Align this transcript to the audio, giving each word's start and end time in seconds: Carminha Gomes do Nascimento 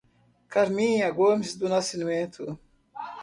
Carminha 0.49 1.11
Gomes 1.11 1.55
do 1.55 1.69
Nascimento 1.69 2.59